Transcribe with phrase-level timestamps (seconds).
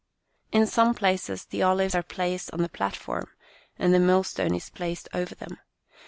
[0.51, 3.29] "In some places the olives are placed on a platform
[3.77, 5.59] and the millstone is placed over them.